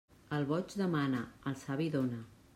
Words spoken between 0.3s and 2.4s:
El boig demana, el savi dóna.